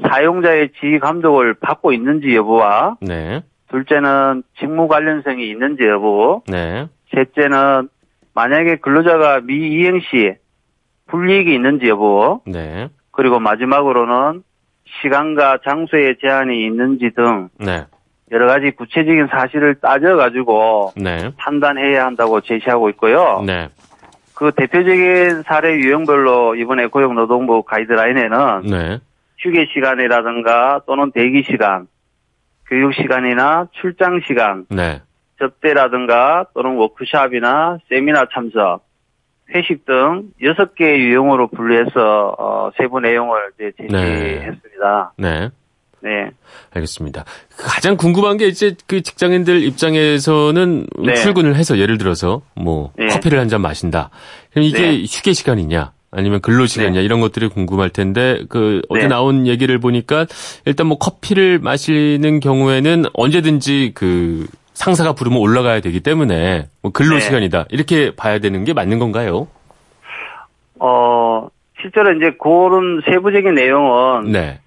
[0.06, 3.42] 사용자의 지휘 감독을 받고 있는지 여부와 네.
[3.70, 6.88] 둘째는 직무 관련성이 있는지 여부 네.
[7.14, 7.90] 셋째는
[8.38, 10.36] 만약에 근로자가 미이행 시
[11.08, 12.88] 불이익이 있는지 여부 네.
[13.10, 14.44] 그리고 마지막으로는
[15.02, 17.86] 시간과 장소에 제한이 있는지 등 네.
[18.30, 21.32] 여러 가지 구체적인 사실을 따져가지고 네.
[21.38, 23.42] 판단해야 한다고 제시하고 있고요.
[23.44, 23.70] 네.
[24.36, 29.00] 그 대표적인 사례 유형별로 이번에 고용노동부 가이드라인에는 네.
[29.40, 31.88] 휴게 시간이라든가 또는 대기 시간,
[32.68, 35.02] 교육 시간이나 출장 시간, 네.
[35.40, 38.82] 접대라든가 또는 워크샵이나 세미나 참석,
[39.54, 45.14] 회식 등 여섯 개의 유형으로 분류해서 어, 세부 내용을 이제 제시했습니다.
[45.18, 45.50] 네.
[46.02, 46.30] 네.
[46.74, 47.26] 알겠습니다.
[47.58, 51.14] 가장 궁금한 게 이제 그 직장인들 입장에서는 네.
[51.16, 53.08] 출근을 해서 예를 들어서 뭐 네.
[53.08, 54.10] 커피를 한 잔 마신다.
[54.52, 55.04] 그럼 이게 네.
[55.04, 55.92] 휴게 시간이냐?
[56.12, 57.06] 아니면 근로 시간이냐 네.
[57.06, 59.08] 이런 것들이 궁금할 텐데 그 어제 네.
[59.08, 60.26] 나온 얘기를 보니까
[60.66, 64.46] 일단 뭐 커피를 마시는 경우에는 언제든지 그
[64.78, 67.20] 상사가 부르면 올라가야 되기 때문에 뭐 근로 네.
[67.20, 69.48] 시간이다 이렇게 봐야 되는 게 맞는 건가요?
[70.80, 71.48] 어
[71.82, 74.60] 실제로 이제 그런 세부적인 내용은 네.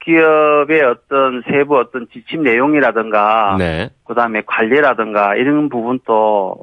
[0.00, 3.90] 기업의 어떤 세부 어떤 지침 내용이라든가 네.
[4.06, 6.12] 그다음에 관리라든가 이런 부분도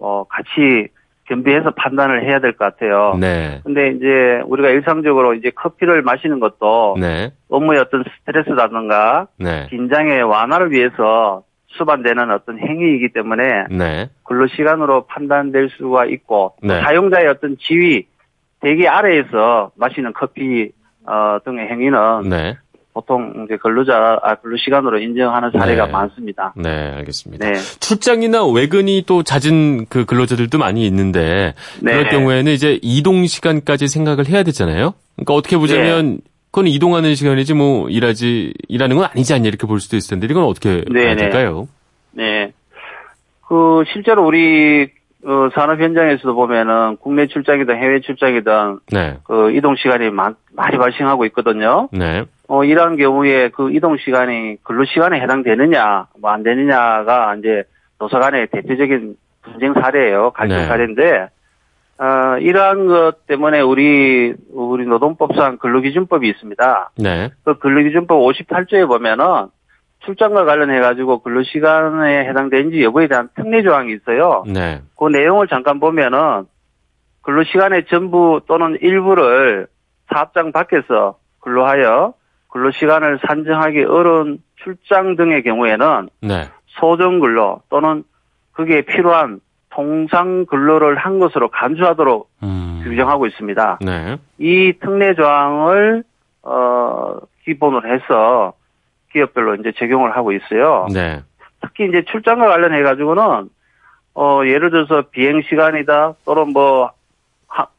[0.02, 0.88] 어 같이
[1.28, 3.16] 겸비해서 판단을 해야 될 것 같아요.
[3.20, 3.62] 네.
[3.64, 7.32] 근데 이제 우리가 일상적으로 이제 커피를 마시는 것도 네.
[7.50, 9.68] 업무의 어떤 스트레스라든가 네.
[9.70, 11.44] 긴장의 완화를 위해서
[11.78, 14.10] 수반되는 어떤 행위이기 때문에 네.
[14.24, 16.82] 근로 시간으로 판단될 수가 있고 네.
[16.82, 18.06] 사용자의 어떤 지위
[18.62, 20.72] 대기 아래에서 마시는 커피
[21.06, 22.58] 어, 등의 행위는 네.
[22.96, 25.92] 보통 이제 근로자 아, 근로 시간으로 인정하는 사례가 네.
[25.92, 26.54] 많습니다.
[26.56, 27.46] 네, 알겠습니다.
[27.46, 27.54] 네.
[27.56, 31.92] 출장이나 외근이 또 잦은 그 근로자들도 많이 있는데 네.
[31.92, 34.94] 그럴 경우에는 이제 이동 시간까지 생각을 해야 되잖아요.
[35.18, 36.18] 그러니까 어떻게 보자면 네.
[36.56, 40.46] 그건 이동하는 시간이지 뭐 일하지 일하는 건 아니지 않냐 이렇게 볼 수도 있을 텐데 이건
[40.46, 41.24] 어떻게 네, 봐야 네.
[41.24, 41.68] 될까요?
[42.12, 42.54] 네.
[43.46, 44.90] 그 실제로 우리
[45.26, 49.18] 어, 산업 현장에서도 보면은 국내 출장이든 해외 출장이든 네.
[49.26, 51.90] 그 이동 시간이 많, 많이 발생하고 있거든요.
[51.92, 52.24] 네.
[52.48, 57.64] 어, 이런 경우에 그 이동 시간이 근로 시간에 해당되느냐, 뭐 안 되느냐가 이제
[58.00, 60.32] 노사 간의 대표적인 분쟁 사례예요.
[60.32, 60.68] 갈등 네.
[60.68, 61.28] 사례인데,
[61.98, 66.92] 어, 이러한 것 때문에 우리, 우리 노동법상 근로기준법이 있습니다.
[66.98, 67.30] 네.
[67.44, 69.48] 그 근로기준법 58조에 보면은
[70.06, 74.44] 출장과 관련해 가지고 근로시간에 해당되는지 여부에 대한 특례 조항이 있어요.
[74.46, 74.82] 네.
[74.98, 76.46] 그 내용을 잠깐 보면은
[77.22, 79.68] 근로시간의 전부 또는 일부를
[80.14, 82.14] 사업장 밖에서 근로하여
[82.50, 86.50] 근로시간을 산정하기 어려운 출장 등의 경우에는 네.
[86.68, 88.04] 소정 근로 또는
[88.52, 89.40] 그게 필요한
[89.76, 92.82] 통상 근로를 한 것으로 간주하도록 음.
[92.84, 93.80] 규정하고 있습니다.
[93.82, 94.18] 네.
[94.38, 96.04] 이 특례 조항을
[96.44, 98.54] 어 기본으로 해서
[99.12, 100.88] 기업별로 이제 적용을 하고 있어요.
[100.94, 101.22] 네.
[101.62, 103.50] 특히 이제 출장과 관련해 가지고는
[104.14, 106.92] 어 예를 들어서 비행 시간이다 또는 뭐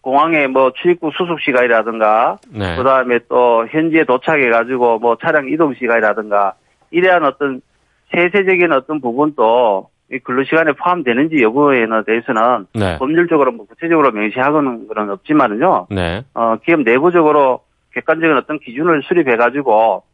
[0.03, 2.77] 공항에 뭐 출입국 수속 시간이라든가 네.
[2.77, 6.53] 그다음에 또 현지에 도착해 가지고 뭐 차량 이동 시간이라든가
[6.91, 7.63] 이러한 어떤
[8.11, 12.97] 세세적인 어떤 부분도 이 근로 시간에 포함되는지 여부에 대해서는 네.
[12.99, 15.88] 법률적으로 뭐 구체적으로 명시하고는 그런 없지만은요.
[15.90, 16.23] 네.
[16.35, 17.61] 어 기업 내부적으로
[17.92, 20.05] 객관적인 어떤 기준을 수립해 가지고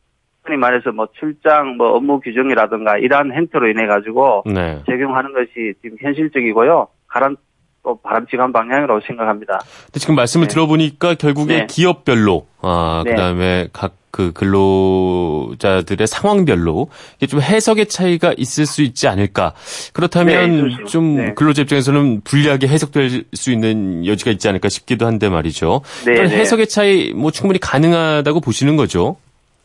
[0.44, 4.82] 흔히 말해서 뭐 출장 뭐 업무 규정이라든가 이러한 행태로 인해 가지고 네.
[4.86, 6.88] 적용하는 것이 지금 현실적이고요.
[7.06, 7.36] 가람
[7.82, 9.58] 또 바람직한 방향이라고 생각합니다.
[9.86, 10.54] 근데 지금 말씀을 네.
[10.54, 11.66] 들어보니까 결국에 네.
[11.68, 13.10] 기업별로 아 네.
[13.10, 19.54] 그다음에 각 그 근로자들의 상황별로 이게 좀 해석의 차이가 있을 수 있지 않을까.
[19.92, 20.84] 그렇다면 네, 그렇죠.
[20.84, 21.34] 좀 네.
[21.34, 25.80] 근로자 입장에서는 불리하게 해석될 수 있는 여지가 있지 않을까 싶기도 한데 말이죠.
[26.06, 29.16] 네, 해석의 차이 뭐 충분히 가능하다고 보시는 거죠.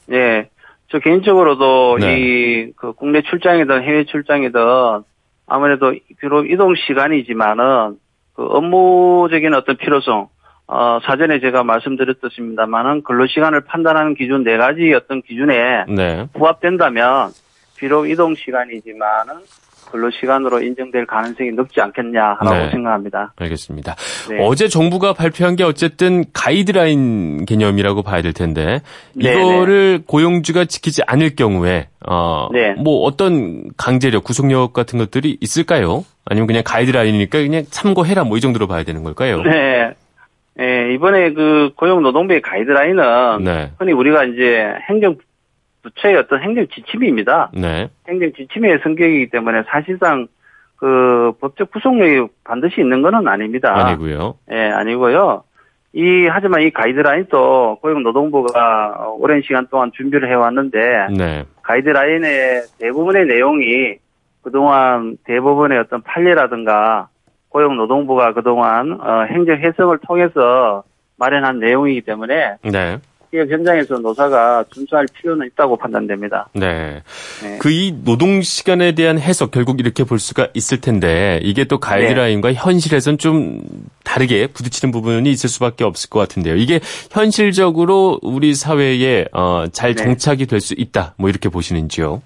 [0.07, 0.49] 네.
[0.89, 4.59] 저 개인적으로도 이 그 국내 출장이든 해외 출장이든
[5.47, 7.97] 아무래도 비록 이동 시간이지만은
[8.33, 10.27] 그 업무적인 어떤 필요성,
[10.67, 16.27] 어, 사전에 제가 말씀드렸습니다만은 근로시간을 판단하는 기준 네 가지 어떤 기준에 네.
[16.33, 17.31] 부합된다면
[17.77, 19.35] 비록 이동 시간이지만은
[19.89, 22.69] 근로 시간으로 인정될 가능성이 높지 않겠냐라고 네.
[22.71, 23.31] 생각합니다.
[23.37, 23.95] 알겠습니다.
[24.29, 24.37] 네.
[24.41, 28.81] 어제 정부가 발표한 게 어쨌든 가이드라인 개념이라고 봐야 될 텐데
[29.13, 30.03] 네, 이거를 네.
[30.05, 32.73] 고용주가 지키지 않을 경우에 어, 네.
[32.73, 36.03] 뭐 어떤 강제력, 구속력 같은 것들이 있을까요?
[36.25, 39.41] 아니면 그냥 가이드라인이니까 그냥 참고해라 뭐 이 정도로 봐야 되는 걸까요?
[39.43, 39.93] 네.
[40.57, 43.71] 네, 이번에 그 고용노동부의 가이드라인은 네.
[43.77, 45.15] 흔히 우리가 이제 행정
[45.83, 47.51] 부처의 어떤 행정 지침입니다.
[47.53, 47.89] 네.
[48.09, 50.27] 행정 지침의 성격이기 때문에 사실상
[50.77, 53.73] 그 법적 구속력이 반드시 있는 것은 아닙니다.
[53.75, 54.35] 아니고요.
[54.51, 55.43] 예, 네, 아니고요.
[55.93, 61.45] 이 하지만 이 가이드라인도 고용노동부가 오랜 시간 동안 준비를 해왔는데 네.
[61.61, 63.97] 가이드라인의 대부분의 내용이
[64.41, 67.09] 그동안 대부분의 어떤 판례라든가
[67.49, 70.83] 고용노동부가 그동안 어, 행정 해석을 통해서
[71.17, 72.97] 마련한 내용이기 때문에 네.
[73.29, 76.47] 기업 현장에서 노사가 준수할 필요는 있다고 판단됩니다.
[76.53, 77.01] 네.
[77.43, 77.57] 네.
[77.57, 82.49] 그 이 노동 시간에 대한 해석 결국 이렇게 볼 수가 있을 텐데 이게 또 가이드라인과
[82.49, 82.55] 네.
[82.55, 83.59] 현실에선 좀
[84.05, 86.55] 다르게 부딪히는 부분이 있을 수밖에 없을 것 같은데요.
[86.55, 86.79] 이게
[87.11, 90.03] 현실적으로 우리 사회에 어, 잘 네.
[90.03, 91.13] 정착이 될 수 있다.
[91.17, 92.21] 뭐 이렇게 보시는지요?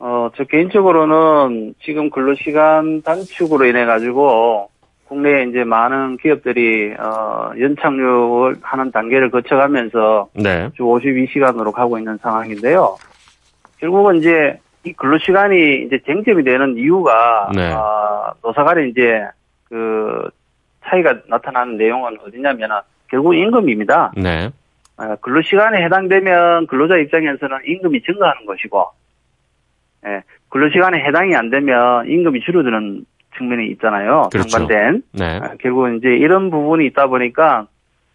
[0.00, 4.70] 어, 저 개인적으로는 지금 근로시간 단축으로 인해 가지고
[5.04, 10.70] 국내에 이제 많은 기업들이 어, 연착륙을 하는 단계를 거쳐가면서 네.
[10.74, 12.96] 주 52시간으로 가고 있는 상황인데요.
[13.78, 17.70] 결국은 이제 이 근로시간이 이제 쟁점이 되는 이유가 네.
[17.72, 19.22] 어, 노사 간에 이제
[19.68, 20.30] 그
[20.86, 22.70] 차이가 나타나는 내용은 어디냐면
[23.08, 24.12] 결국 임금입니다.
[24.16, 24.50] 네.
[24.96, 28.86] 어, 근로시간에 해당되면 근로자 입장에서는 임금이 증가하는 것이고,
[30.06, 33.04] 예, 근로시간에 해당이 안 되면 임금이 줄어드는
[33.36, 34.28] 측면이 있잖아요.
[34.32, 34.48] 그렇죠.
[34.48, 35.02] 상반된.
[35.12, 35.38] 네.
[35.42, 37.66] 아, 결국은 이제 이런 부분이 있다 보니까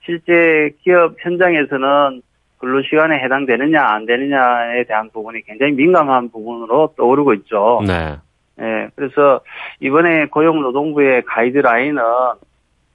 [0.04, 2.22] 실제 기업 현장에서는
[2.58, 7.82] 근로시간에 해당되느냐 안 되느냐에 대한 부분이 굉장히 민감한 부분으로 떠오르고 있죠.
[7.86, 8.18] 네.
[8.58, 8.90] 네.
[8.96, 9.42] 그래서
[9.80, 12.02] 이번에 고용노동부의 가이드라인은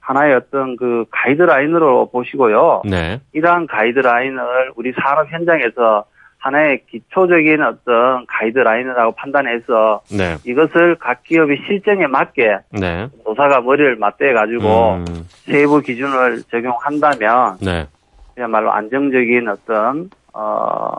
[0.01, 2.83] 하나의 어떤 그 가이드라인으로 보시고요.
[2.85, 3.21] 네.
[3.33, 6.05] 이러한 가이드라인을 우리 산업 현장에서
[6.41, 10.37] 하나의 기초적인 어떤 가이드라인이라고 판단해서 네.
[10.45, 13.09] 이것을 각 기업의 실정에 맞게 네.
[13.25, 15.05] 노사가 머리를 맞대 가지고 음.
[15.29, 17.87] 세부 기준을 적용한다면 네.
[18.35, 20.91] 그야말로 안정적인 어떤 어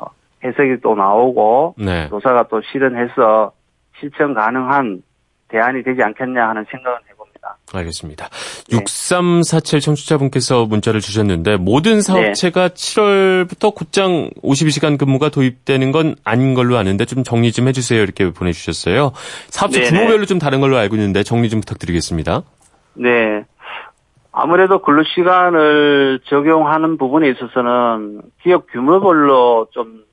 [0.43, 2.08] 해석이 또 나오고 네.
[2.10, 3.51] 노사가 또 실현해서
[3.99, 5.01] 실천 가능한
[5.47, 7.11] 대안이 되지 않겠냐 하는 생각은.
[7.77, 8.29] 알겠습니다.
[8.69, 8.77] 네.
[8.77, 12.73] 6347 청취자분께서 문자를 주셨는데 모든 사업체가 네.
[12.73, 19.12] 7월부터 곧장 52시간 근무가 도입되는 건 아닌 걸로 아는데 좀 정리 좀 해주세요 이렇게 보내주셨어요.
[19.49, 19.89] 사업체 네네.
[19.89, 22.43] 규모별로 좀 다른 걸로 알고 있는데 정리 좀 부탁드리겠습니다.
[22.95, 23.45] 네.
[24.31, 30.03] 아무래도 근로 시간을 적용하는 부분에 있어서는 기업 규모별로 좀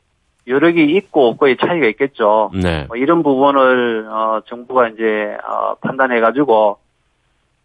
[0.49, 2.51] 여력이 있고 없고의 차이가 있겠죠.
[2.55, 2.87] 네.
[2.89, 6.79] 뭐 이런 부분을 어, 정부가 이제 어, 판단해가지고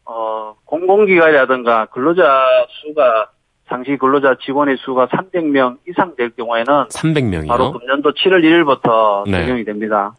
[0.06, 2.24] 어, 공공기관이라든가 근로자
[2.70, 3.30] 수가
[3.68, 7.48] 당시 근로자 직원의 수가 300명 이상 될 경우에는 300명이요?
[7.48, 9.42] 바로 금년도 7월 1일부터 네.
[9.42, 10.14] 적용이 됩니다.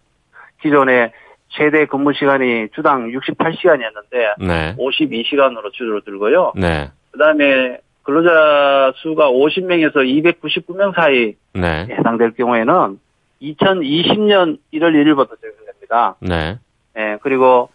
[0.62, 1.12] 기존에
[1.48, 4.74] 최대 근무 시간이 주당 68시간이었는데 네.
[4.76, 6.54] 52시간으로 줄어들고요.
[6.56, 6.90] 네.
[7.12, 11.86] 그다음에 근로자 수가 50명에서 299명 사이 네.
[11.90, 12.98] 해당될 경우에는
[13.40, 16.16] 2020년 1월 1일부터 적용됩니다.
[16.20, 16.58] 네.
[16.94, 17.18] 네.
[17.22, 17.68] 그리고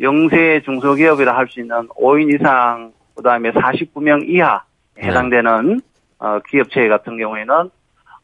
[0.00, 4.62] 영세 중소기업이라 할 수 있는 5인 이상 그다음에 49명 이하
[4.98, 5.80] 해당되는
[6.18, 7.70] 어, 기업체 같은 경우에는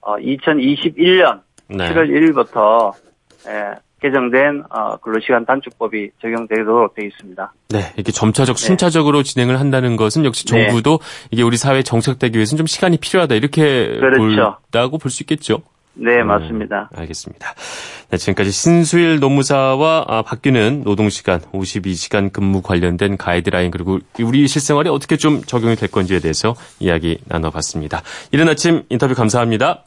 [0.00, 1.88] 어, 2021년 네.
[1.88, 2.92] 7월 1일부터
[3.48, 7.52] 예, 개정된 어, 근로시간 단축법이 적용되도록 되어 있습니다.
[7.70, 8.66] 네, 이렇게 점차적 네.
[8.66, 9.22] 순차적으로 네.
[9.22, 10.66] 진행을 한다는 것은 역시 네.
[10.66, 11.28] 정부도 네.
[11.30, 14.58] 이게 우리 사회에 정착되기 위해서는 좀 시간이 필요하다 이렇게 그렇죠.
[14.70, 15.62] 볼다고 볼 수 있겠죠.
[15.94, 16.88] 네, 맞습니다.
[16.92, 17.54] 음, 알겠습니다.
[18.10, 25.16] 네, 지금까지 신수일 노무사와 아, 바뀌는 노동시간, 52시간 근무 관련된 가이드라인 그리고 우리 실생활에 어떻게
[25.16, 28.02] 좀 적용이 될 건지에 대해서 이야기 나눠봤습니다.
[28.30, 29.84] 이른 아침 인터뷰 감사합니다.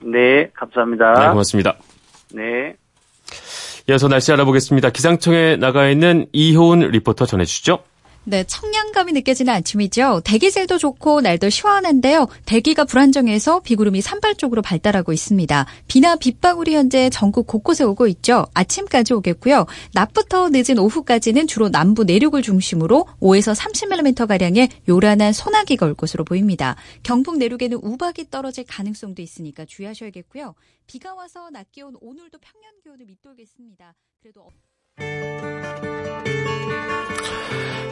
[0.00, 1.12] 네, 감사합니다.
[1.14, 1.76] 네, 고맙습니다.
[2.32, 2.74] 네.
[3.88, 4.90] 이어서 날씨 알아보겠습니다.
[4.90, 7.78] 기상청에 나가 있는 이효은 리포터 전해주시죠.
[8.28, 10.22] 네, 청량감이 느껴지는 아침이죠.
[10.24, 12.26] 대기질도 좋고 날도 시원한데요.
[12.44, 15.64] 대기가 불안정해서 비구름이 산발 쪽으로 발달하고 있습니다.
[15.86, 18.44] 비나 빗방울이 현재 전국 곳곳에 오고 있죠.
[18.52, 19.66] 아침까지 오겠고요.
[19.94, 26.74] 낮부터 늦은 오후까지는 주로 남부 내륙을 중심으로 5에서 30mm 가량의 요란한 소나기가 올 것으로 보입니다.
[27.04, 30.56] 경북 내륙에는 우박이 떨어질 가능성도 있으니까 주의하셔야겠고요.
[30.88, 33.94] 비가 와서 낮 기온 오늘도 평년 기온을 밑돌겠습니다.
[34.20, 34.50] 그래도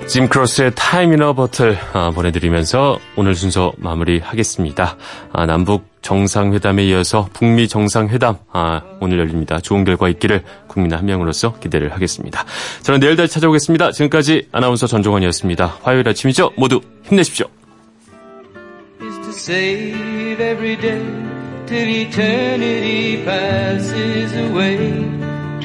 [0.06, 4.96] Jim Croce의 Time in a Bottle 아, 보내드리면서 오늘 순서 마무리하겠습니다.
[5.32, 9.58] 아, 남북 정상회담에 이어서 북미 정상회담 아, 오늘 열립니다.
[9.60, 12.44] 좋은 결과 있기를 국민 한 명으로서 기대를 하겠습니다.
[12.82, 13.92] 저는 내일 다시 찾아오겠습니다.
[13.92, 15.78] 지금까지 아나운서 전종원이었습니다.
[15.82, 16.52] 화요일 아침이죠.
[16.56, 17.46] 모두 힘내십시오.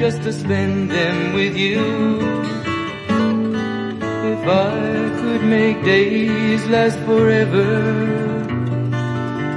[0.00, 2.39] just to spend them with you.
[4.42, 7.68] If I could make days last forever,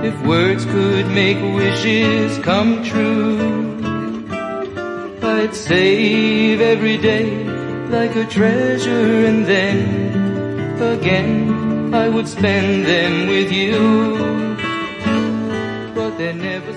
[0.04, 3.78] if words could make wishes come true,
[5.24, 7.46] I'd save every day
[7.88, 13.80] like a treasure and then again I would spend them with you.
[15.96, 16.74] But they're never